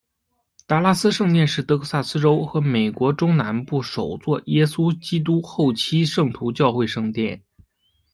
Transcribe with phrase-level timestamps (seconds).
[0.65, 7.43] 达拉斯圣殿是得克萨斯州和美国中南部首座耶稣基督后期圣徒教会圣殿。